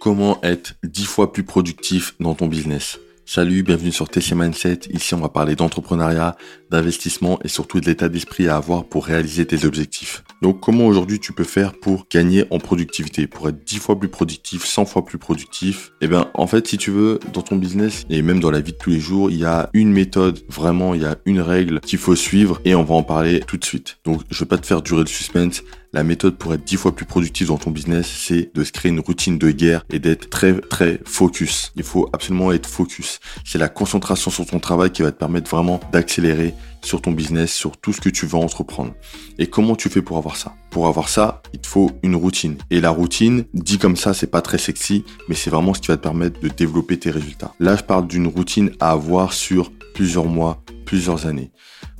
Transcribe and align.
Comment 0.00 0.38
être 0.42 0.74
10 0.84 1.04
fois 1.06 1.32
plus 1.32 1.42
productif 1.42 2.14
dans 2.20 2.34
ton 2.34 2.46
business? 2.46 2.98
Salut, 3.28 3.64
bienvenue 3.64 3.90
sur 3.90 4.08
TC 4.08 4.36
Mindset. 4.36 4.80
Ici, 4.90 5.14
on 5.14 5.18
va 5.18 5.28
parler 5.28 5.56
d'entrepreneuriat, 5.56 6.36
d'investissement 6.70 7.40
et 7.42 7.48
surtout 7.48 7.80
de 7.80 7.86
l'état 7.86 8.08
d'esprit 8.08 8.46
à 8.46 8.56
avoir 8.56 8.84
pour 8.84 9.04
réaliser 9.04 9.44
tes 9.44 9.64
objectifs. 9.64 10.22
Donc, 10.42 10.60
comment 10.60 10.86
aujourd'hui 10.86 11.18
tu 11.18 11.32
peux 11.32 11.42
faire 11.42 11.72
pour 11.72 12.06
gagner 12.08 12.44
en 12.50 12.58
productivité, 12.58 13.26
pour 13.26 13.48
être 13.48 13.64
10 13.64 13.78
fois 13.78 13.98
plus 13.98 14.08
productif, 14.08 14.64
100 14.64 14.84
fois 14.84 15.04
plus 15.04 15.18
productif? 15.18 15.90
Eh 16.00 16.06
bien, 16.06 16.30
en 16.34 16.46
fait, 16.46 16.68
si 16.68 16.78
tu 16.78 16.92
veux, 16.92 17.18
dans 17.32 17.42
ton 17.42 17.56
business 17.56 18.04
et 18.10 18.22
même 18.22 18.38
dans 18.38 18.52
la 18.52 18.60
vie 18.60 18.72
de 18.72 18.78
tous 18.78 18.90
les 18.90 19.00
jours, 19.00 19.28
il 19.30 19.38
y 19.38 19.44
a 19.44 19.70
une 19.72 19.92
méthode, 19.92 20.38
vraiment, 20.48 20.94
il 20.94 21.02
y 21.02 21.06
a 21.06 21.16
une 21.26 21.40
règle 21.40 21.80
qu'il 21.80 21.98
faut 21.98 22.14
suivre 22.14 22.60
et 22.64 22.76
on 22.76 22.84
va 22.84 22.94
en 22.94 23.02
parler 23.02 23.40
tout 23.40 23.56
de 23.56 23.64
suite. 23.64 23.98
Donc, 24.04 24.22
je 24.30 24.38
vais 24.38 24.48
pas 24.48 24.58
te 24.58 24.66
faire 24.66 24.82
durer 24.82 25.00
le 25.00 25.08
suspense. 25.08 25.64
La 25.96 26.04
méthode 26.04 26.36
pour 26.36 26.52
être 26.52 26.62
dix 26.62 26.76
fois 26.76 26.94
plus 26.94 27.06
productif 27.06 27.48
dans 27.48 27.56
ton 27.56 27.70
business, 27.70 28.06
c'est 28.06 28.54
de 28.54 28.64
se 28.64 28.70
créer 28.70 28.92
une 28.92 29.00
routine 29.00 29.38
de 29.38 29.50
guerre 29.50 29.82
et 29.88 29.98
d'être 29.98 30.28
très 30.28 30.52
très 30.60 31.00
focus. 31.06 31.72
Il 31.74 31.84
faut 31.84 32.10
absolument 32.12 32.52
être 32.52 32.68
focus. 32.68 33.18
C'est 33.46 33.56
la 33.56 33.70
concentration 33.70 34.30
sur 34.30 34.44
ton 34.44 34.58
travail 34.58 34.90
qui 34.90 35.00
va 35.00 35.10
te 35.10 35.16
permettre 35.16 35.50
vraiment 35.50 35.80
d'accélérer 35.92 36.52
sur 36.82 37.00
ton 37.00 37.12
business, 37.12 37.50
sur 37.50 37.78
tout 37.78 37.94
ce 37.94 38.02
que 38.02 38.10
tu 38.10 38.26
veux 38.26 38.36
entreprendre. 38.36 38.92
Et 39.38 39.46
comment 39.46 39.74
tu 39.74 39.88
fais 39.88 40.02
pour 40.02 40.18
avoir 40.18 40.36
ça? 40.36 40.54
Pour 40.68 40.86
avoir 40.86 41.08
ça, 41.08 41.40
il 41.54 41.60
te 41.60 41.66
faut 41.66 41.90
une 42.02 42.14
routine. 42.14 42.58
Et 42.70 42.82
la 42.82 42.90
routine, 42.90 43.46
dit 43.54 43.78
comme 43.78 43.96
ça, 43.96 44.12
c'est 44.12 44.26
pas 44.26 44.42
très 44.42 44.58
sexy, 44.58 45.02
mais 45.30 45.34
c'est 45.34 45.48
vraiment 45.48 45.72
ce 45.72 45.80
qui 45.80 45.88
va 45.88 45.96
te 45.96 46.02
permettre 46.02 46.38
de 46.40 46.48
développer 46.48 46.98
tes 46.98 47.10
résultats. 47.10 47.54
Là, 47.58 47.74
je 47.74 47.82
parle 47.82 48.06
d'une 48.06 48.26
routine 48.26 48.70
à 48.80 48.90
avoir 48.90 49.32
sur 49.32 49.72
plusieurs 49.94 50.26
mois, 50.26 50.62
plusieurs 50.84 51.24
années. 51.24 51.52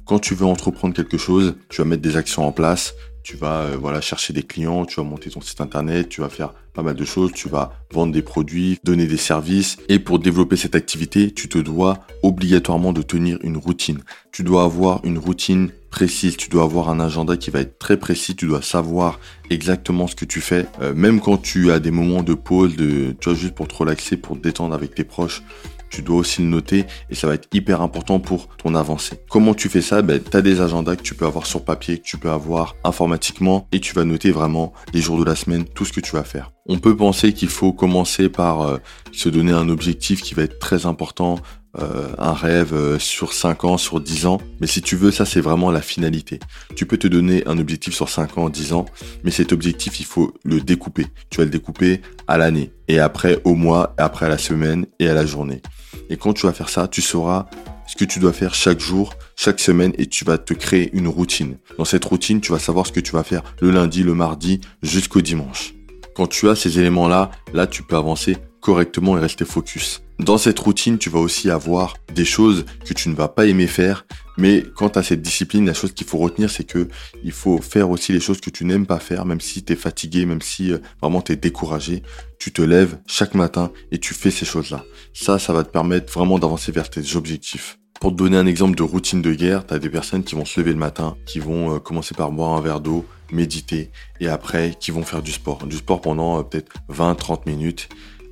Quand 0.05 0.19
tu 0.19 0.35
veux 0.35 0.47
entreprendre 0.47 0.95
quelque 0.95 1.19
chose, 1.19 1.57
tu 1.71 1.81
vas 1.81 1.89
mettre 1.89 2.03
des 2.03 2.17
actions 2.17 2.47
en 2.47 2.53
place, 2.53 2.95
tu 3.27 3.37
vas 3.37 3.63
euh, 3.63 3.77
voilà 3.77 4.01
chercher 4.01 4.33
des 4.33 4.45
clients, 4.45 4.87
tu 4.87 5.01
vas 5.01 5.03
monter 5.03 5.31
ton 5.31 5.41
site 5.41 5.61
internet, 5.61 6.09
tu 6.09 6.21
vas 6.21 6.29
faire 6.29 6.55
pas 6.75 6.83
mal 6.83 6.95
de 6.95 7.05
choses, 7.05 7.33
tu 7.33 7.49
vas 7.49 7.73
vendre 7.93 8.13
des 8.13 8.23
produits, 8.23 8.79
donner 8.85 9.07
des 9.07 9.17
services 9.17 9.79
et 9.89 9.99
pour 9.99 10.21
développer 10.21 10.55
cette 10.55 10.77
activité, 10.77 11.33
tu 11.33 11.49
te 11.49 11.59
dois 11.59 11.99
obligatoirement 12.23 12.93
de 12.93 13.03
tenir 13.03 13.39
une 13.43 13.57
routine. 13.57 13.99
Tu 14.31 14.45
dois 14.45 14.63
avoir 14.63 15.05
une 15.05 15.19
routine 15.19 15.71
précise, 15.91 16.37
tu 16.37 16.51
dois 16.51 16.63
avoir 16.63 16.89
un 16.89 17.01
agenda 17.01 17.37
qui 17.37 17.51
va 17.51 17.61
être 17.61 17.81
très 17.81 17.97
précis, 17.97 18.37
tu 18.37 18.47
dois 18.47 18.63
savoir 18.63 19.19
exactement 19.51 20.07
ce 20.07 20.15
que 20.15 20.25
tu 20.25 20.41
fais, 20.41 20.67
euh, 20.81 20.95
même 20.95 21.21
quand 21.21 21.39
tu 21.39 21.73
as 21.73 21.81
des 21.81 21.91
moments 21.91 22.23
de 22.23 22.35
pause, 22.35 22.77
de 22.77 23.17
tu 23.19 23.29
vois 23.29 23.37
juste 23.37 23.57
pour 23.57 23.67
te 23.67 23.75
relaxer, 23.75 24.17
pour 24.17 24.37
te 24.37 24.43
détendre 24.43 24.73
avec 24.73 24.95
tes 24.95 25.05
proches 25.05 25.43
tu 25.91 26.03
dois 26.03 26.17
aussi 26.17 26.43
le 26.43 26.49
noter 26.49 26.85
et 27.11 27.15
ça 27.15 27.27
va 27.27 27.35
être 27.35 27.49
hyper 27.53 27.83
important 27.83 28.19
pour 28.21 28.49
ton 28.57 28.75
avancée. 28.75 29.21
Comment 29.31 29.55
tu 29.55 29.69
fais 29.69 29.83
ça? 29.83 30.03
Ben, 30.03 30.21
Tu 30.23 30.37
as 30.37 30.43
des 30.43 30.61
agendas 30.61 30.97
que 30.97 31.03
tu 31.03 31.15
peux 31.15 31.27
avoir 31.27 31.47
sur 31.47 31.65
papier, 31.65 31.99
que 31.99 32.05
tu 32.05 32.19
peux 32.19 32.31
avoir 32.31 32.77
informatiquement 32.85 33.69
et 33.73 33.81
tu 33.81 33.95
vas 33.95 34.05
noter 34.05 34.31
vraiment 34.31 34.73
les 34.93 35.01
jours 35.01 35.19
de 35.19 35.25
la 35.25 35.37
semaine, 35.37 35.65
tout 35.65 35.85
ce 35.85 35.93
que 35.93 36.01
tu 36.01 36.13
vas 36.13 36.25
faire. 36.25 36.53
On 36.67 36.79
peut 36.79 36.97
penser 36.97 37.33
qu'il 37.33 37.49
faut 37.49 37.73
commencer 37.73 38.29
par 38.29 38.63
euh, 38.63 38.79
se 39.13 39.29
donner 39.29 39.53
un 39.53 39.69
objectif 39.69 40.21
qui 40.21 40.35
va 40.35 40.43
être 40.43 40.59
très 40.59 40.87
important, 40.87 41.37
euh, 41.79 42.09
un 42.19 42.33
rêve 42.33 42.73
euh, 42.73 42.99
sur 42.99 43.33
5 43.33 43.65
ans, 43.65 43.79
sur 43.79 44.01
10 44.01 44.27
ans. 44.27 44.41
Mais 44.61 44.67
si 44.67 44.81
tu 44.81 44.97
veux, 44.97 45.11
ça 45.11 45.25
c'est 45.25 45.41
vraiment 45.41 45.71
la 45.71 45.83
finalité. 45.83 46.41
Tu 46.75 46.87
peux 46.87 46.97
te 46.97 47.07
donner 47.07 47.47
un 47.47 47.59
objectif 47.59 47.95
sur 47.95 48.09
5 48.09 48.39
ans, 48.39 48.49
10 48.49 48.73
ans, 48.73 48.87
mais 49.25 49.31
cet 49.31 49.53
objectif, 49.53 50.01
il 50.01 50.07
faut 50.07 50.33
le 50.45 50.61
découper. 50.61 51.07
Tu 51.31 51.39
vas 51.39 51.45
le 51.45 51.51
découper 51.51 52.01
à 52.29 52.39
l'année, 52.39 52.73
et 52.89 52.99
après 52.99 53.41
au 53.45 53.55
mois, 53.55 53.95
et 53.99 54.03
après 54.03 54.27
à 54.27 54.29
la 54.29 54.39
semaine, 54.39 54.87
et 54.99 55.09
à 55.09 55.15
la 55.15 55.27
journée. 55.27 55.61
Et 56.09 56.17
quand 56.17 56.33
tu 56.33 56.47
vas 56.47 56.53
faire 56.53 56.69
ça, 56.69 56.89
tu 56.89 57.03
sauras 57.03 57.47
ce 57.87 57.95
que 57.97 58.05
tu 58.05 58.19
dois 58.19 58.33
faire 58.33 58.55
chaque 58.55 58.81
jour, 58.81 59.15
chaque 59.37 59.61
semaine, 59.61 59.93
et 59.99 60.07
tu 60.07 60.25
vas 60.25 60.39
te 60.39 60.55
créer 60.55 60.91
une 60.93 61.09
routine. 61.09 61.57
Dans 61.79 61.85
cette 61.85 62.05
routine, 62.05 62.41
tu 62.41 62.53
vas 62.53 62.59
savoir 62.59 62.87
ce 62.87 62.93
que 62.93 63.01
tu 63.01 63.13
vas 63.13 63.23
faire 63.23 63.43
le 63.61 63.71
lundi, 63.71 64.03
le 64.03 64.15
mardi, 64.15 64.61
jusqu'au 64.83 65.21
dimanche. 65.21 65.75
Quand 66.15 66.27
tu 66.27 66.49
as 66.49 66.57
ces 66.57 66.79
éléments-là, 66.79 67.31
là, 67.53 67.67
tu 67.67 67.83
peux 67.83 67.97
avancer 67.97 68.39
correctement 68.61 69.17
et 69.19 69.21
rester 69.21 69.45
focus. 69.45 70.03
Dans 70.19 70.39
cette 70.39 70.59
routine, 70.59 70.97
tu 70.97 71.11
vas 71.11 71.19
aussi 71.19 71.51
avoir 71.51 71.95
des 72.15 72.25
choses 72.25 72.65
que 72.87 72.95
tu 72.95 73.11
ne 73.11 73.15
vas 73.15 73.29
pas 73.29 73.45
aimer 73.47 73.67
faire, 73.67 74.07
mais 74.39 74.65
quant 74.75 74.89
à 74.89 75.03
cette 75.03 75.21
discipline, 75.21 75.67
la 75.67 75.75
chose 75.75 75.93
qu'il 75.93 76.07
faut 76.07 76.17
retenir, 76.17 76.51
c'est 76.51 76.65
que 76.65 76.89
il 77.23 77.33
faut 77.33 77.59
faire 77.59 77.91
aussi 77.91 78.13
les 78.13 78.21
choses 78.21 78.41
que 78.41 78.49
tu 78.49 78.65
n'aimes 78.65 78.87
pas 78.87 78.99
faire, 78.99 79.27
même 79.27 79.41
si 79.43 79.63
tu 79.63 79.75
es 79.75 79.77
fatigué, 79.77 80.25
même 80.25 80.41
si 80.41 80.73
euh, 80.73 80.79
vraiment 81.03 81.21
tu 81.21 81.33
es 81.33 81.37
découragé. 81.37 82.03
Tu 82.39 82.51
te 82.51 82.63
lèves 82.63 82.99
chaque 83.07 83.35
matin 83.35 83.73
et 83.93 83.99
tu 83.99 84.15
fais 84.15 84.31
ces 84.31 84.47
choses-là. 84.47 84.85
Ça, 85.13 85.39
ça 85.39 85.53
va 85.53 85.65
te 85.65 85.71
permettre 85.71 86.13
vraiment 86.13 86.39
d'avancer 86.39 86.73
vers 86.73 86.89
tes 86.89 87.17
objectifs. 87.17 87.79
Pour 88.01 88.11
te 88.11 88.17
donner 88.17 88.37
un 88.37 88.47
exemple 88.47 88.77
de 88.77 88.83
routine 88.83 89.23
de 89.23 89.33
guerre, 89.33 89.67
tu 89.67 89.75
as 89.75 89.79
des 89.79 89.89
personnes 89.89 90.23
qui 90.23 90.35
vont 90.35 90.45
se 90.45 90.61
lever 90.61 90.73
le 90.73 90.79
matin, 90.79 91.17
qui 91.27 91.41
vont 91.41 91.75
euh, 91.75 91.79
commencer 91.79 92.15
par 92.15 92.31
boire 92.31 92.55
un 92.55 92.61
verre 92.61 92.81
d'eau, 92.81 93.07
méditer, 93.33 93.91
et 94.21 94.29
après 94.29 94.75
qui 94.79 94.91
vont 94.91 95.03
faire 95.03 95.23
du 95.23 95.33
sport. 95.33 95.67
Du 95.67 95.77
sport 95.77 96.01
pendant 96.01 96.39
euh, 96.39 96.43
peut-être 96.43 96.73
20-30 96.91 97.41
minutes. 97.47 97.89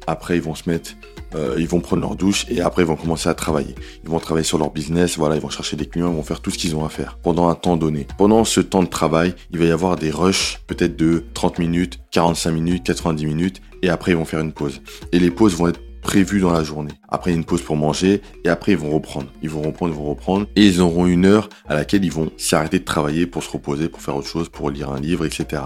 Après, 0.06 0.36
ils 0.36 0.42
vont 0.42 0.54
se 0.54 0.68
mettre 0.68 0.92
euh, 1.34 1.56
ils 1.58 1.66
vont 1.66 1.80
prendre 1.80 2.02
leur 2.02 2.14
douche 2.14 2.46
et 2.48 2.60
après 2.60 2.82
ils 2.82 2.86
vont 2.86 2.96
commencer 2.96 3.28
à 3.28 3.34
travailler. 3.34 3.74
Ils 4.04 4.10
vont 4.10 4.20
travailler 4.20 4.44
sur 4.44 4.58
leur 4.58 4.70
business, 4.70 5.16
voilà, 5.18 5.34
ils 5.34 5.40
vont 5.40 5.50
chercher 5.50 5.76
des 5.76 5.86
clients, 5.86 6.10
ils 6.10 6.16
vont 6.16 6.22
faire 6.22 6.40
tout 6.40 6.50
ce 6.50 6.58
qu'ils 6.58 6.76
ont 6.76 6.84
à 6.84 6.88
faire 6.88 7.18
pendant 7.22 7.48
un 7.48 7.54
temps 7.54 7.76
donné. 7.76 8.06
Pendant 8.18 8.44
ce 8.44 8.60
temps 8.60 8.82
de 8.82 8.88
travail, 8.88 9.34
il 9.50 9.58
va 9.58 9.64
y 9.64 9.70
avoir 9.70 9.96
des 9.96 10.10
rushs 10.10 10.60
peut-être 10.66 10.96
de 10.96 11.24
30 11.34 11.58
minutes, 11.58 11.98
45 12.12 12.52
minutes, 12.52 12.84
90 12.84 13.26
minutes 13.26 13.62
et 13.82 13.88
après 13.88 14.12
ils 14.12 14.16
vont 14.16 14.24
faire 14.24 14.40
une 14.40 14.52
pause. 14.52 14.80
Et 15.12 15.18
les 15.18 15.30
pauses 15.30 15.56
vont 15.56 15.68
être 15.68 15.80
prévues 16.04 16.40
dans 16.40 16.52
la 16.52 16.62
journée. 16.62 16.92
Après, 17.08 17.32
une 17.32 17.44
pause 17.44 17.62
pour 17.62 17.76
manger 17.76 18.20
et 18.44 18.48
après, 18.48 18.72
ils 18.72 18.78
vont 18.78 18.90
reprendre. 18.90 19.26
Ils 19.42 19.48
vont 19.48 19.62
reprendre, 19.62 19.92
ils 19.92 19.98
vont 19.98 20.04
reprendre 20.04 20.46
et 20.54 20.64
ils 20.64 20.80
auront 20.80 21.06
une 21.06 21.24
heure 21.24 21.48
à 21.66 21.74
laquelle 21.74 22.04
ils 22.04 22.12
vont 22.12 22.30
s'arrêter 22.36 22.78
de 22.78 22.84
travailler 22.84 23.26
pour 23.26 23.42
se 23.42 23.50
reposer, 23.50 23.88
pour 23.88 24.02
faire 24.02 24.14
autre 24.14 24.28
chose, 24.28 24.50
pour 24.50 24.70
lire 24.70 24.90
un 24.90 25.00
livre, 25.00 25.24
etc. 25.24 25.62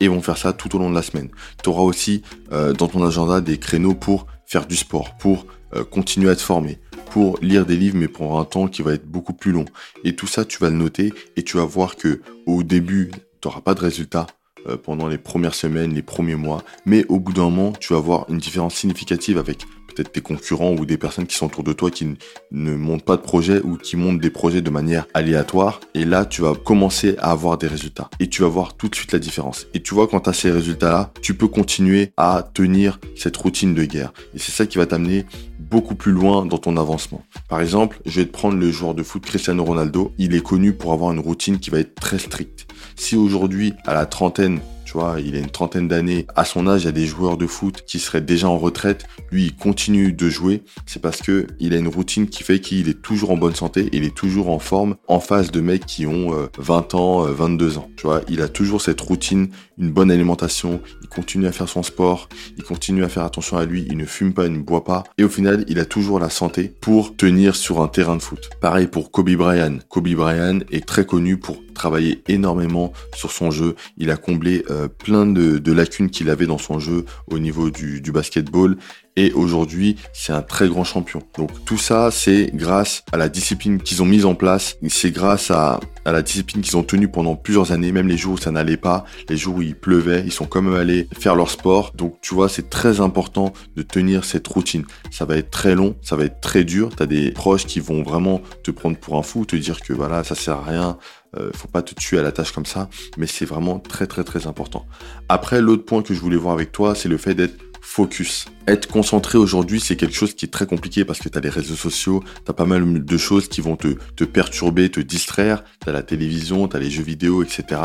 Et 0.00 0.06
ils 0.06 0.10
vont 0.10 0.22
faire 0.22 0.38
ça 0.38 0.52
tout 0.52 0.74
au 0.74 0.78
long 0.78 0.90
de 0.90 0.94
la 0.94 1.02
semaine. 1.02 1.28
Tu 1.62 1.68
auras 1.68 1.82
aussi 1.82 2.22
euh, 2.52 2.72
dans 2.72 2.88
ton 2.88 3.06
agenda 3.06 3.40
des 3.40 3.58
créneaux 3.58 3.94
pour 3.94 4.26
faire 4.46 4.66
du 4.66 4.76
sport, 4.76 5.16
pour 5.18 5.46
euh, 5.76 5.84
continuer 5.84 6.30
à 6.30 6.36
te 6.36 6.42
former, 6.42 6.78
pour 7.10 7.38
lire 7.42 7.66
des 7.66 7.76
livres 7.76 7.96
mais 7.98 8.08
pour 8.08 8.40
un 8.40 8.44
temps 8.44 8.68
qui 8.68 8.80
va 8.80 8.94
être 8.94 9.06
beaucoup 9.06 9.34
plus 9.34 9.52
long. 9.52 9.66
Et 10.04 10.16
tout 10.16 10.26
ça, 10.26 10.46
tu 10.46 10.58
vas 10.58 10.70
le 10.70 10.76
noter 10.76 11.12
et 11.36 11.42
tu 11.42 11.58
vas 11.58 11.64
voir 11.66 11.96
que 11.96 12.22
au 12.46 12.62
début, 12.62 13.10
tu 13.40 13.48
n'auras 13.48 13.60
pas 13.60 13.74
de 13.74 13.80
résultat 13.80 14.26
euh, 14.68 14.76
pendant 14.76 15.08
les 15.08 15.18
premières 15.18 15.54
semaines, 15.54 15.92
les 15.92 16.02
premiers 16.02 16.36
mois, 16.36 16.62
mais 16.86 17.04
au 17.08 17.18
bout 17.18 17.32
d'un 17.32 17.50
moment, 17.50 17.72
tu 17.72 17.94
vas 17.94 17.98
voir 17.98 18.26
une 18.28 18.38
différence 18.38 18.76
significative 18.76 19.36
avec 19.36 19.66
peut-être 19.94 20.12
tes 20.12 20.20
concurrents 20.20 20.72
ou 20.72 20.84
des 20.86 20.96
personnes 20.96 21.26
qui 21.26 21.36
sont 21.36 21.46
autour 21.46 21.64
de 21.64 21.72
toi 21.72 21.90
qui 21.90 22.06
ne 22.50 22.74
montent 22.74 23.04
pas 23.04 23.16
de 23.16 23.22
projet 23.22 23.60
ou 23.62 23.76
qui 23.76 23.96
montent 23.96 24.20
des 24.20 24.30
projets 24.30 24.62
de 24.62 24.70
manière 24.70 25.06
aléatoire. 25.14 25.80
Et 25.94 26.04
là, 26.04 26.24
tu 26.24 26.42
vas 26.42 26.54
commencer 26.54 27.16
à 27.18 27.30
avoir 27.30 27.58
des 27.58 27.66
résultats. 27.66 28.10
Et 28.20 28.28
tu 28.28 28.42
vas 28.42 28.48
voir 28.48 28.76
tout 28.76 28.88
de 28.88 28.94
suite 28.94 29.12
la 29.12 29.18
différence. 29.18 29.66
Et 29.74 29.82
tu 29.82 29.94
vois, 29.94 30.08
quand 30.08 30.20
tu 30.20 30.30
as 30.30 30.32
ces 30.32 30.50
résultats-là, 30.50 31.12
tu 31.22 31.34
peux 31.34 31.48
continuer 31.48 32.12
à 32.16 32.48
tenir 32.54 32.98
cette 33.16 33.36
routine 33.36 33.74
de 33.74 33.84
guerre. 33.84 34.12
Et 34.34 34.38
c'est 34.38 34.52
ça 34.52 34.66
qui 34.66 34.78
va 34.78 34.86
t'amener 34.86 35.26
beaucoup 35.58 35.94
plus 35.94 36.12
loin 36.12 36.44
dans 36.44 36.58
ton 36.58 36.76
avancement. 36.76 37.22
Par 37.48 37.60
exemple, 37.60 38.00
je 38.04 38.20
vais 38.20 38.26
te 38.26 38.32
prendre 38.32 38.58
le 38.58 38.70
joueur 38.70 38.94
de 38.94 39.02
foot 39.02 39.22
Cristiano 39.24 39.64
Ronaldo. 39.64 40.12
Il 40.18 40.34
est 40.34 40.42
connu 40.42 40.72
pour 40.72 40.92
avoir 40.92 41.12
une 41.12 41.20
routine 41.20 41.58
qui 41.58 41.70
va 41.70 41.78
être 41.78 41.94
très 41.94 42.18
stricte. 42.18 42.66
Si 42.96 43.16
aujourd'hui, 43.16 43.72
à 43.86 43.94
la 43.94 44.06
trentaine, 44.06 44.60
tu 44.92 44.98
vois, 44.98 45.16
il 45.24 45.36
a 45.36 45.38
une 45.38 45.48
trentaine 45.48 45.88
d'années. 45.88 46.26
À 46.36 46.44
son 46.44 46.66
âge, 46.66 46.82
il 46.82 46.84
y 46.84 46.88
a 46.88 46.92
des 46.92 47.06
joueurs 47.06 47.38
de 47.38 47.46
foot 47.46 47.82
qui 47.86 47.98
seraient 47.98 48.20
déjà 48.20 48.46
en 48.50 48.58
retraite. 48.58 49.06
Lui, 49.30 49.44
il 49.46 49.56
continue 49.56 50.12
de 50.12 50.28
jouer. 50.28 50.64
C'est 50.84 51.00
parce 51.00 51.22
que 51.22 51.46
il 51.60 51.72
a 51.72 51.78
une 51.78 51.88
routine 51.88 52.28
qui 52.28 52.42
fait 52.42 52.60
qu'il 52.60 52.90
est 52.90 53.00
toujours 53.00 53.30
en 53.30 53.38
bonne 53.38 53.54
santé. 53.54 53.88
Il 53.92 54.04
est 54.04 54.14
toujours 54.14 54.50
en 54.50 54.58
forme 54.58 54.96
en 55.08 55.18
face 55.18 55.50
de 55.50 55.62
mecs 55.62 55.86
qui 55.86 56.04
ont 56.04 56.32
20 56.58 56.94
euh, 56.94 56.98
ans, 56.98 57.22
22 57.22 57.64
euh, 57.64 57.78
ans. 57.78 57.88
Tu 57.96 58.06
vois, 58.06 58.20
il 58.28 58.42
a 58.42 58.48
toujours 58.48 58.82
cette 58.82 59.00
routine, 59.00 59.48
une 59.78 59.90
bonne 59.90 60.10
alimentation. 60.10 60.82
Il 61.00 61.08
continue 61.08 61.46
à 61.46 61.52
faire 61.52 61.70
son 61.70 61.82
sport. 61.82 62.28
Il 62.58 62.62
continue 62.62 63.02
à 63.02 63.08
faire 63.08 63.24
attention 63.24 63.56
à 63.56 63.64
lui. 63.64 63.86
Il 63.88 63.96
ne 63.96 64.04
fume 64.04 64.34
pas, 64.34 64.44
il 64.44 64.52
ne 64.52 64.58
boit 64.58 64.84
pas. 64.84 65.04
Et 65.16 65.24
au 65.24 65.30
final, 65.30 65.64
il 65.68 65.78
a 65.78 65.86
toujours 65.86 66.20
la 66.20 66.28
santé 66.28 66.70
pour 66.82 67.16
tenir 67.16 67.56
sur 67.56 67.80
un 67.80 67.88
terrain 67.88 68.16
de 68.16 68.22
foot. 68.22 68.50
Pareil 68.60 68.88
pour 68.88 69.10
Kobe 69.10 69.30
Bryant. 69.30 69.78
Kobe 69.88 70.10
Bryant 70.10 70.58
est 70.70 70.84
très 70.84 71.06
connu 71.06 71.38
pour 71.38 71.56
travailler 71.72 72.22
énormément 72.28 72.92
sur 73.14 73.30
son 73.30 73.50
jeu. 73.50 73.74
Il 73.96 74.10
a 74.10 74.16
comblé 74.16 74.64
euh, 74.70 74.88
plein 74.88 75.26
de, 75.26 75.72
lacunes 75.72 76.10
qu'il 76.10 76.30
avait 76.30 76.46
dans 76.46 76.58
son 76.58 76.78
jeu 76.78 77.04
au 77.28 77.38
niveau 77.38 77.70
du, 77.70 78.00
basketball 78.12 78.76
et 79.16 79.32
aujourd'hui 79.32 79.96
c'est 80.12 80.32
un 80.32 80.42
très 80.42 80.68
grand 80.68 80.84
champion. 80.84 81.22
Donc 81.38 81.64
tout 81.64 81.78
ça 81.78 82.10
c'est 82.10 82.50
grâce 82.54 83.04
à 83.10 83.16
la 83.16 83.30
discipline 83.30 83.80
qu'ils 83.80 84.02
ont 84.02 84.06
mise 84.06 84.26
en 84.26 84.34
place, 84.34 84.76
c'est 84.88 85.10
grâce 85.10 85.50
à, 85.50 85.80
la 86.04 86.20
discipline 86.20 86.62
qu'ils 86.62 86.76
ont 86.76 86.82
tenue 86.82 87.08
pendant 87.08 87.36
plusieurs 87.36 87.72
années, 87.72 87.90
même 87.90 88.08
les 88.08 88.18
jours 88.18 88.34
où 88.34 88.38
ça 88.38 88.50
n'allait 88.50 88.76
pas, 88.76 89.04
les 89.28 89.36
jours 89.36 89.56
où 89.56 89.62
il 89.62 89.74
pleuvait, 89.74 90.22
ils 90.26 90.32
sont 90.32 90.46
quand 90.46 90.60
même 90.60 90.74
allés 90.74 91.08
faire 91.18 91.36
leur 91.36 91.50
sport. 91.50 91.92
Donc 91.94 92.20
tu 92.20 92.34
vois 92.34 92.50
c'est 92.50 92.68
très 92.68 93.00
important 93.00 93.52
de 93.76 93.82
tenir 93.82 94.24
cette 94.24 94.46
routine. 94.46 94.84
Ça 95.10 95.24
va 95.24 95.36
être 95.36 95.50
très 95.50 95.74
long, 95.74 95.96
ça 96.02 96.16
va 96.16 96.24
être 96.24 96.40
très 96.40 96.64
dur, 96.64 96.94
tu 96.94 97.02
as 97.02 97.06
des 97.06 97.30
proches 97.30 97.64
qui 97.64 97.80
vont 97.80 98.02
vraiment 98.02 98.42
te 98.62 98.70
prendre 98.70 98.98
pour 98.98 99.16
un 99.16 99.22
fou, 99.22 99.46
te 99.46 99.56
dire 99.56 99.80
que 99.80 99.94
voilà 99.94 100.22
ça 100.22 100.34
sert 100.34 100.56
à 100.56 100.64
rien, 100.64 100.98
euh, 101.38 101.50
faut 101.54 101.68
pas 101.68 101.82
te 101.82 101.94
tuer 101.94 102.18
à 102.18 102.22
la 102.22 102.32
tâche 102.32 102.52
comme 102.52 102.66
ça, 102.66 102.88
mais 103.16 103.26
c'est 103.26 103.44
vraiment 103.44 103.78
très 103.78 104.06
très 104.06 104.24
très 104.24 104.46
important. 104.46 104.86
Après 105.28 105.60
l'autre 105.60 105.84
point 105.84 106.02
que 106.02 106.14
je 106.14 106.20
voulais 106.20 106.36
voir 106.36 106.54
avec 106.54 106.72
toi, 106.72 106.94
c'est 106.94 107.08
le 107.08 107.16
fait 107.16 107.34
d'être 107.34 107.58
focus. 107.80 108.46
Être 108.68 108.86
concentré 108.86 109.36
aujourd'hui, 109.38 109.80
c'est 109.80 109.96
quelque 109.96 110.14
chose 110.14 110.34
qui 110.34 110.46
est 110.46 110.48
très 110.48 110.66
compliqué 110.66 111.04
parce 111.04 111.18
que 111.18 111.28
tu 111.28 111.36
as 111.36 111.40
les 111.40 111.48
réseaux 111.48 111.74
sociaux, 111.74 112.22
tu 112.44 112.50
as 112.50 112.54
pas 112.54 112.64
mal 112.64 113.04
de 113.04 113.18
choses 113.18 113.48
qui 113.48 113.60
vont 113.60 113.76
te, 113.76 113.88
te 114.16 114.24
perturber, 114.24 114.88
te 114.88 115.00
distraire, 115.00 115.64
tu 115.82 115.88
as 115.88 115.92
la 115.92 116.02
télévision, 116.02 116.68
tu 116.68 116.76
as 116.76 116.80
les 116.80 116.90
jeux 116.90 117.02
vidéo, 117.02 117.42
etc. 117.42 117.80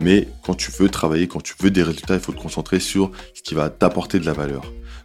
Mais 0.00 0.28
quand 0.44 0.54
tu 0.54 0.70
veux 0.70 0.88
travailler, 0.88 1.28
quand 1.28 1.42
tu 1.42 1.54
veux 1.60 1.70
des 1.70 1.82
résultats, 1.82 2.14
il 2.14 2.20
faut 2.20 2.32
te 2.32 2.40
concentrer 2.40 2.78
sur 2.78 3.10
ce 3.34 3.42
qui 3.42 3.54
va 3.54 3.68
t'apporter 3.68 4.20
de 4.20 4.26
la 4.26 4.32
valeur. 4.32 4.62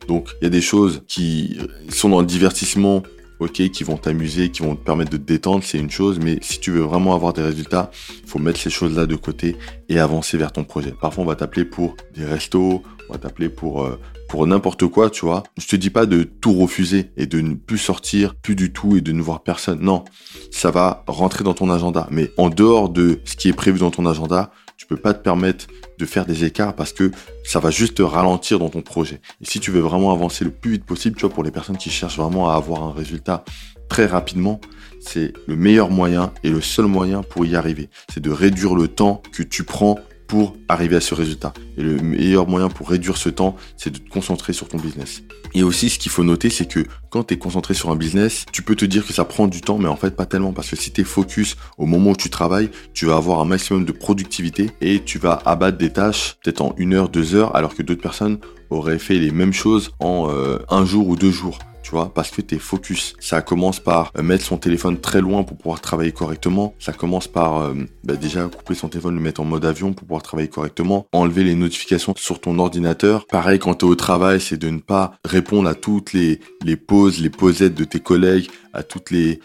Donc 0.07 0.29
il 0.39 0.45
y 0.45 0.47
a 0.47 0.51
des 0.51 0.61
choses 0.61 1.03
qui 1.07 1.57
sont 1.89 2.09
dans 2.09 2.21
le 2.21 2.25
divertissement, 2.25 3.03
ok, 3.39 3.69
qui 3.69 3.83
vont 3.83 3.97
t'amuser, 3.97 4.49
qui 4.49 4.63
vont 4.63 4.75
te 4.75 4.83
permettre 4.83 5.11
de 5.11 5.17
te 5.17 5.23
détendre, 5.23 5.63
c'est 5.63 5.77
une 5.77 5.91
chose, 5.91 6.19
mais 6.19 6.39
si 6.41 6.59
tu 6.59 6.71
veux 6.71 6.81
vraiment 6.81 7.13
avoir 7.13 7.33
des 7.33 7.43
résultats, 7.43 7.91
faut 8.25 8.39
mettre 8.39 8.59
ces 8.59 8.69
choses-là 8.69 9.05
de 9.05 9.15
côté 9.15 9.55
et 9.89 9.99
avancer 9.99 10.37
vers 10.37 10.51
ton 10.51 10.63
projet. 10.63 10.93
Parfois, 10.99 11.23
on 11.23 11.27
va 11.27 11.35
t'appeler 11.35 11.65
pour 11.65 11.95
des 12.15 12.25
restos, 12.25 12.83
on 13.09 13.13
va 13.13 13.19
t'appeler 13.19 13.49
pour 13.49 13.83
euh, 13.83 13.99
pour 14.27 14.45
n'importe 14.45 14.87
quoi, 14.87 15.09
tu 15.09 15.25
vois. 15.25 15.43
Je 15.57 15.67
te 15.67 15.75
dis 15.75 15.89
pas 15.89 16.05
de 16.05 16.23
tout 16.23 16.53
refuser 16.53 17.11
et 17.17 17.25
de 17.25 17.39
ne 17.41 17.55
plus 17.55 17.77
sortir, 17.77 18.35
plus 18.35 18.55
du 18.55 18.73
tout 18.73 18.97
et 18.97 19.01
de 19.01 19.11
ne 19.11 19.21
voir 19.21 19.41
personne. 19.41 19.79
Non, 19.79 20.03
ça 20.51 20.71
va 20.71 21.03
rentrer 21.07 21.43
dans 21.43 21.53
ton 21.53 21.69
agenda. 21.69 22.07
Mais 22.11 22.31
en 22.37 22.49
dehors 22.49 22.89
de 22.89 23.19
ce 23.23 23.35
qui 23.35 23.49
est 23.49 23.53
prévu 23.53 23.79
dans 23.79 23.91
ton 23.91 24.05
agenda, 24.05 24.51
tu 24.77 24.85
peux 24.85 24.97
pas 24.97 25.13
te 25.13 25.23
permettre 25.23 25.67
de 25.97 26.05
faire 26.05 26.25
des 26.25 26.43
écarts 26.43 26.75
parce 26.75 26.93
que 26.93 27.11
ça 27.43 27.59
va 27.59 27.71
juste 27.71 27.95
te 27.95 28.03
ralentir 28.03 28.59
dans 28.59 28.69
ton 28.69 28.81
projet. 28.81 29.19
Et 29.41 29.45
si 29.45 29.59
tu 29.59 29.71
veux 29.71 29.79
vraiment 29.79 30.11
avancer 30.11 30.43
le 30.43 30.51
plus 30.51 30.71
vite 30.71 30.85
possible, 30.85 31.15
tu 31.15 31.21
vois, 31.21 31.33
pour 31.33 31.43
les 31.43 31.51
personnes 31.51 31.77
qui 31.77 31.89
cherchent 31.89 32.17
vraiment 32.17 32.49
à 32.49 32.55
avoir 32.55 32.83
un 32.83 32.91
résultat 32.91 33.43
très 33.89 34.05
rapidement, 34.05 34.59
c'est 34.99 35.33
le 35.47 35.55
meilleur 35.55 35.89
moyen 35.89 36.33
et 36.43 36.49
le 36.49 36.61
seul 36.61 36.85
moyen 36.85 37.23
pour 37.23 37.45
y 37.45 37.55
arriver. 37.55 37.89
C'est 38.13 38.19
de 38.19 38.31
réduire 38.31 38.75
le 38.75 38.87
temps 38.87 39.21
que 39.31 39.43
tu 39.43 39.63
prends 39.63 39.99
pour 40.27 40.55
arriver 40.67 40.95
à 40.95 41.01
ce 41.01 41.15
résultat. 41.15 41.53
Et 41.77 41.83
le 41.83 41.97
meilleur 41.97 42.47
moyen 42.47 42.69
pour 42.69 42.89
réduire 42.89 43.17
ce 43.17 43.29
temps, 43.29 43.55
c'est 43.77 43.89
de 43.89 43.97
te 43.97 44.09
concentrer 44.09 44.53
sur 44.53 44.67
ton 44.67 44.77
business. 44.77 45.23
Et 45.53 45.63
aussi, 45.63 45.89
ce 45.89 45.97
qu'il 45.97 46.11
faut 46.11 46.23
noter, 46.23 46.49
c'est 46.49 46.67
que 46.67 46.85
quand 47.09 47.23
tu 47.23 47.33
es 47.33 47.37
concentré 47.37 47.73
sur 47.73 47.89
un 47.89 47.95
business, 47.95 48.45
tu 48.51 48.61
peux 48.61 48.75
te 48.75 48.85
dire 48.85 49.05
que 49.05 49.13
ça 49.13 49.25
prend 49.25 49.47
du 49.47 49.61
temps, 49.61 49.77
mais 49.77 49.87
en 49.87 49.95
fait 49.95 50.15
pas 50.15 50.25
tellement, 50.25 50.53
parce 50.53 50.69
que 50.69 50.75
si 50.75 50.91
tu 50.91 51.01
es 51.01 51.03
focus 51.03 51.55
au 51.77 51.85
moment 51.85 52.11
où 52.11 52.15
tu 52.15 52.29
travailles, 52.29 52.69
tu 52.93 53.05
vas 53.05 53.15
avoir 53.15 53.39
un 53.39 53.45
maximum 53.45 53.85
de 53.85 53.91
productivité 53.91 54.69
et 54.81 55.01
tu 55.03 55.17
vas 55.17 55.41
abattre 55.45 55.77
des 55.77 55.91
tâches 55.91 56.35
peut-être 56.43 56.61
en 56.61 56.73
une 56.77 56.93
heure, 56.93 57.09
deux 57.09 57.35
heures, 57.35 57.55
alors 57.55 57.75
que 57.75 57.83
d'autres 57.83 58.01
personnes 58.01 58.39
auraient 58.69 58.99
fait 58.99 59.17
les 59.17 59.31
mêmes 59.31 59.53
choses 59.53 59.91
en 59.99 60.29
euh, 60.29 60.59
un 60.69 60.85
jour 60.85 61.07
ou 61.07 61.15
deux 61.15 61.31
jours 61.31 61.59
tu 61.87 61.91
vois, 61.91 62.13
parce 62.13 62.31
que 62.31 62.41
t'es 62.41 62.59
focus. 62.59 63.15
Ça 63.21 63.41
commence 63.41 63.79
par 63.79 64.11
euh, 64.17 64.21
mettre 64.21 64.43
son 64.43 64.57
téléphone 64.57 64.99
très 64.99 65.21
loin 65.21 65.43
pour 65.43 65.55
pouvoir 65.55 65.79
travailler 65.79 66.11
correctement. 66.11 66.75
Ça 66.79 66.91
commence 66.91 67.29
par 67.29 67.61
euh, 67.61 67.75
bah, 68.03 68.17
déjà 68.17 68.45
couper 68.49 68.75
son 68.75 68.89
téléphone, 68.89 69.15
le 69.15 69.21
mettre 69.21 69.39
en 69.39 69.45
mode 69.45 69.63
avion 69.63 69.93
pour 69.93 70.05
pouvoir 70.05 70.21
travailler 70.21 70.49
correctement. 70.49 71.07
Enlever 71.13 71.45
les 71.45 71.55
notifications 71.55 72.13
sur 72.17 72.41
ton 72.41 72.59
ordinateur. 72.59 73.25
Pareil, 73.27 73.57
quand 73.57 73.73
t'es 73.75 73.85
au 73.85 73.95
travail, 73.95 74.41
c'est 74.41 74.57
de 74.57 74.69
ne 74.69 74.79
pas 74.79 75.13
répondre 75.23 75.69
à 75.69 75.75
toutes 75.75 76.11
les, 76.11 76.41
les 76.61 76.75
pauses, 76.75 77.21
les 77.21 77.29
pausettes 77.29 77.75
de 77.75 77.85
tes 77.85 78.01
collègues, 78.01 78.49
à 78.77 78.83
toutes 78.83 79.11
les, 79.11 79.39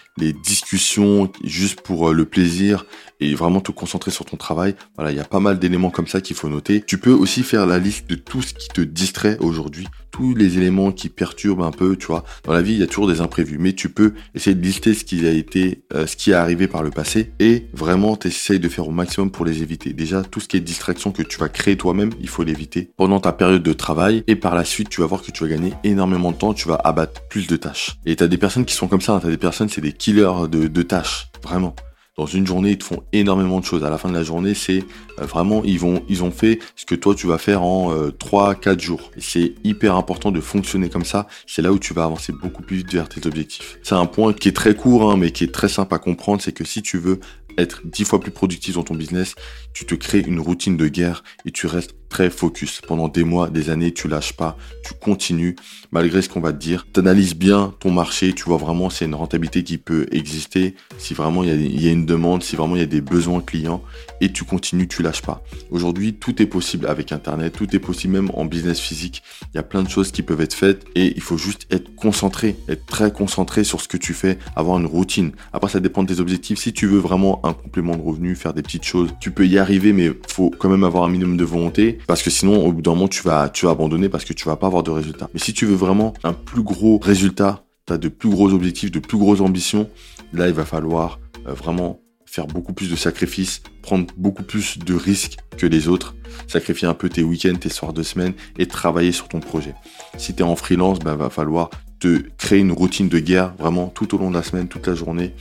discussions 0.44 1.32
juste 1.43 1.81
pour 1.81 2.11
euh, 2.11 2.12
le 2.12 2.25
plaisir 2.25 2.87
et 3.20 3.34
vraiment 3.34 3.61
te 3.61 3.73
concentrer 3.73 4.11
sur 4.11 4.25
ton 4.25 4.37
travail. 4.37 4.75
Voilà, 4.96 5.11
il 5.11 5.17
y 5.17 5.20
a 5.20 5.25
pas 5.25 5.40
mal 5.40 5.58
d'éléments 5.58 5.90
comme 5.90 6.06
ça 6.06 6.20
qu'il 6.20 6.37
faut 6.37 6.49
noter. 6.49 6.82
Tu 6.87 6.99
peux 6.99 7.12
aussi 7.12 7.43
faire 7.43 7.67
la 7.67 7.79
liste 7.79 8.08
de 8.08 8.14
tout 8.14 8.43
ce 8.43 8.52
qui 8.55 8.69
te 8.69 8.81
distrait 8.81 9.38
aujourd'hui, 9.38 9.87
tous 10.11 10.34
les 10.34 10.58
éléments 10.58 10.93
qui 10.93 11.08
perturbent 11.08 11.62
un 11.62 11.70
peu, 11.70 11.96
tu 11.96 12.06
vois. 12.06 12.25
Dans 12.44 12.52
la 12.52 12.62
vie, 12.62 12.75
il 12.75 12.81
y 12.81 12.82
a 12.82 12.87
toujours 12.87 13.08
des 13.08 13.20
imprévus, 13.20 13.58
mais 13.58 13.73
tu 13.73 13.88
peux 13.88 14.12
essayer 14.34 14.55
de 14.55 14.62
lister 14.62 14.94
ce 14.94 15.05
qui 15.05 15.26
a 15.26 15.31
été, 15.31 15.85
euh, 15.94 16.06
ce 16.06 16.17
qui 16.17 16.32
est 16.32 16.35
arrivé 16.35 16.69
par 16.69 16.82
le 16.82 16.90
passé 16.90 17.32
et 17.38 17.67
vraiment 17.73 18.17
t'essayes 18.17 18.61
de 18.61 18.69
faire 18.69 18.88
au 18.88 18.93
maximum 18.93 19.31
pour 19.31 19.44
les 19.44 19.62
éviter. 19.62 19.93
Déjà, 19.93 20.23
tout 20.23 20.40
ce 20.40 20.49
qui 20.49 20.56
est 20.56 20.61
distraction 20.61 21.12
que 21.12 21.23
tu 21.23 21.38
vas 21.38 21.49
créer 21.49 21.76
toi-même, 21.76 22.11
il 22.20 22.28
faut 22.28 22.43
l'éviter 22.43 22.90
pendant 22.96 23.20
ta 23.20 23.32
période 23.32 23.62
de 23.62 23.73
travail 23.73 24.25
et 24.26 24.37
par 24.37 24.55
la 24.55 24.64
suite, 24.64 24.88
tu 24.88 25.00
vas 25.00 25.06
voir 25.06 25.23
que 25.23 25.31
tu 25.31 25.44
vas 25.44 25.50
gagner 25.50 25.73
énormément 25.85 26.32
de 26.32 26.37
temps, 26.37 26.55
tu 26.55 26.69
vas 26.69 26.81
abattre 26.85 27.23
plus 27.28 27.46
de 27.46 27.56
tâches. 27.56 27.96
Et 28.05 28.17
tu 28.17 28.25
as 28.25 28.28
des 28.28 28.38
personnes 28.38 28.64
qui 28.64 28.75
sont 28.75 28.88
comme 28.88 29.00
ça, 29.00 29.19
des 29.29 29.39
personnes, 29.39 29.69
c'est 29.69 29.81
des 29.81 29.93
killers 29.93 30.49
de, 30.49 30.83
tâches, 30.83 31.29
vraiment 31.43 31.75
dans 32.17 32.27
une 32.27 32.47
journée, 32.47 32.73
ils 32.73 32.79
te 32.79 32.85
font 32.85 33.03
énormément 33.15 33.59
de 33.59 33.65
choses. 33.65 33.85
À 33.85 33.91
la 33.91 33.97
fin 33.97 34.11
de 34.11 34.15
la 34.15 34.23
journée, 34.23 34.53
c'est 34.53 34.85
euh, 35.19 35.25
vraiment, 35.25 35.63
ils 35.65 35.79
vont, 35.79 36.03
ils 36.11 36.23
ont 36.23 36.31
fait 36.31 36.59
ce 36.77 36.85
que 36.85 36.95
toi 36.95 37.15
tu 37.15 37.27
vas 37.27 37.39
faire 37.39 37.63
en 37.63 37.93
euh, 37.93 38.11
3, 38.11 38.55
4 38.55 38.81
jours. 38.81 39.11
C'est 39.17 39.55
hyper 39.65 39.97
important 39.97 40.31
de 40.31 40.41
fonctionner 40.41 40.91
comme 40.91 41.07
ça. 41.07 41.27
C'est 41.47 41.63
là 41.63 41.73
où 41.73 41.79
tu 41.79 41.95
vas 41.95 42.05
avancer 42.05 42.33
beaucoup 42.33 42.63
plus 42.63 42.79
vite 42.79 42.93
vers 42.93 43.09
tes 43.09 43.27
objectifs. 43.27 43.79
C'est 43.83 43.95
un 43.95 44.05
point 44.05 44.35
qui 44.35 44.49
est 44.49 44.57
très 44.57 44.75
court, 44.75 45.11
hein, 45.11 45.17
mais 45.17 45.31
qui 45.31 45.45
est 45.45 45.53
très 45.53 45.69
simple 45.69 45.95
à 45.95 45.99
comprendre. 45.99 46.43
C'est 46.43 46.53
que 46.53 46.65
si 46.65 46.83
tu 46.83 46.99
veux 46.99 47.19
être 47.58 47.82
dix 47.84 48.04
fois 48.04 48.20
plus 48.20 48.31
productif 48.31 48.75
dans 48.75 48.82
ton 48.82 48.94
business, 48.94 49.34
tu 49.72 49.87
te 49.87 49.94
crées 49.94 50.20
une 50.20 50.40
routine 50.40 50.76
de 50.76 50.88
guerre 50.88 51.25
et 51.44 51.50
tu 51.50 51.66
restes 51.66 51.94
très 52.12 52.28
focus. 52.28 52.82
Pendant 52.87 53.08
des 53.08 53.25
mois, 53.25 53.49
des 53.49 53.70
années, 53.70 53.93
tu 53.93 54.06
lâches 54.06 54.34
pas, 54.34 54.58
tu 54.84 54.93
continues, 54.93 55.56
malgré 55.93 56.20
ce 56.20 56.28
qu'on 56.28 56.40
va 56.40 56.52
te 56.52 56.58
dire. 56.58 56.87
Tu 56.93 57.00
analyses 57.00 57.34
bien 57.34 57.72
ton 57.81 57.90
marché, 57.90 58.34
tu 58.34 58.44
vois 58.44 58.58
vraiment 58.58 58.90
c'est 58.90 59.06
une 59.06 59.14
rentabilité 59.14 59.64
qui 59.64 59.78
peut 59.78 60.06
exister, 60.12 60.75
si 60.99 61.14
vraiment 61.14 61.43
il 61.43 61.82
y, 61.82 61.88
a, 61.88 61.90
une 61.90 62.04
demande, 62.04 62.43
si 62.43 62.54
vraiment 62.54 62.76
il 62.76 62.81
y 62.81 62.82
a 62.82 62.87
des 62.87 63.00
besoins 63.00 63.40
clients, 63.40 63.82
et 64.20 64.31
tu 64.31 64.44
continues, 64.44 64.88
tu 64.88 65.02
lâches 65.02 65.22
pas. 65.22 65.43
Aujourd'hui, 65.70 66.12
tout 66.12 66.43
est 66.43 66.46
possible 66.46 66.87
avec 66.87 67.12
Internet, 67.12 67.54
tout 67.56 67.75
est 67.75 67.78
possible 67.78 68.12
même 68.12 68.31
en 68.34 68.44
business 68.44 68.78
physique. 68.78 69.22
Il 69.54 69.56
y 69.56 69.60
a 69.60 69.62
plein 69.62 69.82
de 69.82 69.88
choses 69.88 70.12
qui 70.12 70.22
peuvent 70.22 70.43
être 70.43 70.54
faites 70.54 70.84
et 70.94 71.14
il 71.16 71.22
faut 71.22 71.38
juste 71.38 71.66
être 71.70 71.94
concentré, 71.94 72.56
être 72.69 72.84
très 72.84 73.10
concentré 73.10 73.64
sur 73.64 73.81
ce 73.81 73.88
que 73.88 73.96
tu 73.96 74.12
fais, 74.12 74.38
avoir 74.54 74.78
une 74.78 74.87
routine. 74.87 75.32
Après, 75.54 75.70
ça 75.70 75.81
dépend 75.81 76.02
de 76.02 76.12
tes 76.12 76.20
objectifs. 76.20 76.58
Si 76.58 76.75
tu 76.75 76.87
veux 76.87 76.99
vraiment 76.99 77.40
un 77.43 77.53
complément 77.53 77.97
de 77.97 78.03
revenu, 78.03 78.35
faire 78.35 78.55
des 78.55 78.62
petites 78.62 78.85
choses, 78.85 79.11
tu 79.21 79.31
peux 79.31 79.47
y 79.47 79.59
arriver, 79.59 79.93
mais 79.93 80.11
faut 80.29 80.50
quand 80.50 80.69
même 80.69 80.85
avoir 80.85 81.05
un 81.05 81.09
minimum 81.09 81.37
de 81.37 81.44
volonté 81.44 81.99
parce 82.06 82.23
que 82.23 82.31
sinon, 82.31 82.65
au 82.65 82.73
bout 82.73 82.83
d'un 82.83 82.93
moment, 82.93 83.09
tu 83.09 83.23
vas, 83.23 83.49
tu 83.49 83.67
vas 83.67 83.73
abandonner 83.73 84.09
parce 84.09 84.25
que 84.25 84.33
tu 84.33 84.44
vas 84.44 84.56
pas 84.56 84.67
avoir 84.67 84.83
de 84.83 84.91
résultats. 84.91 85.29
Mais 85.35 85.41
si 85.41 85.53
tu 85.53 85.67
veux 85.67 85.75
vraiment 85.75 86.15
un 86.25 86.33
plus 86.33 86.62
gros 86.62 86.99
résultat, 86.99 87.65
tu 87.87 87.93
as 87.93 87.99
de 87.99 88.09
plus 88.09 88.31
gros 88.31 88.53
objectifs, 88.53 88.91
de 88.91 89.00
plus 89.00 89.19
grosses 89.19 89.41
ambitions, 89.41 89.89
là, 90.33 90.49
il 90.49 90.55
va 90.55 90.65
falloir 90.65 91.19
euh, 91.47 91.55
vraiment 91.55 92.00
faire 92.27 92.47
beaucoup 92.47 92.73
plus 92.73 92.91
de 92.91 92.97
sacrifices, 92.97 93.62
prendre 93.83 94.06
beaucoup 94.17 94.43
plus 94.43 94.79
de 94.79 94.95
risques 94.95 95.37
que 95.59 95.67
les 95.67 95.88
autres, 95.88 96.15
sacrifier 96.47 96.88
un 96.88 96.95
peu 96.95 97.11
tes 97.11 97.23
week-ends, 97.23 97.56
tes 97.56 97.69
soirs 97.69 97.93
de 97.93 98.03
semaine 98.03 98.33
et 98.59 98.67
travailler 98.67 99.12
sur 99.12 99.29
ton 99.29 99.41
projet. 99.41 99.75
Si 100.17 100.35
tu 100.35 100.41
es 100.41 100.47
en 100.47 100.56
freelance, 100.56 100.99
ben, 100.99 101.15
va 101.15 101.29
falloir 101.29 101.69
te 102.02 102.22
créer 102.37 102.58
une 102.58 102.72
routine 102.72 103.08
de 103.08 103.20
guerre 103.20 103.54
vraiment 103.58 103.87
tout 103.87 104.14
au 104.14 104.19
long 104.19 104.31
de 104.31 104.34
la 104.34 104.43
semaine, 104.43 104.66
toute 104.66 104.87
la 104.88 104.94
journée 104.94 105.34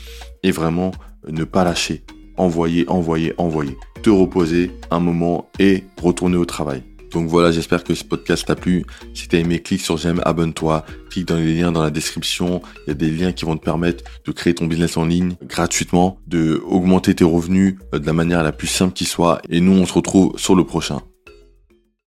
et 0.44 0.52
vraiment 0.52 0.92
ne 1.28 1.44
pas 1.44 1.64
lâcher. 1.64 2.04
Envoyer, 2.38 2.88
envoyer, 2.88 3.34
envoyer 3.38 3.76
te 4.02 4.10
reposer 4.10 4.72
un 4.90 5.00
moment 5.00 5.50
et 5.60 5.84
retourner 6.02 6.38
au 6.38 6.46
travail. 6.46 6.84
Donc 7.12 7.28
voilà, 7.28 7.52
j'espère 7.52 7.84
que 7.84 7.94
ce 7.94 8.06
podcast 8.06 8.48
t'a 8.48 8.56
plu. 8.56 8.86
Si 9.14 9.28
t'as 9.28 9.40
aimé, 9.40 9.60
clique 9.60 9.82
sur 9.82 9.98
j'aime, 9.98 10.22
abonne-toi, 10.24 10.86
clique 11.10 11.28
dans 11.28 11.36
les 11.36 11.56
liens 11.56 11.72
dans 11.72 11.84
la 11.84 11.90
description. 11.90 12.62
Il 12.86 12.90
y 12.90 12.92
a 12.92 12.94
des 12.94 13.10
liens 13.10 13.34
qui 13.34 13.44
vont 13.44 13.58
te 13.58 13.64
permettre 13.64 14.04
de 14.26 14.32
créer 14.32 14.56
ton 14.56 14.66
business 14.66 14.96
en 14.96 15.06
ligne 15.06 15.34
gratuitement, 15.44 16.20
de 16.28 16.62
augmenter 16.66 17.14
tes 17.14 17.26
revenus 17.26 17.76
euh, 17.94 18.00
de 18.00 18.06
la 18.06 18.14
manière 18.14 18.44
la 18.44 18.54
plus 18.54 18.68
simple 18.68 18.94
qui 18.94 19.06
soit. 19.06 19.42
Et 19.50 19.60
nous, 19.60 19.74
on 19.74 19.86
se 19.86 19.94
retrouve 19.94 20.38
sur 20.38 20.56
le 20.56 20.64
prochain. 20.64 21.02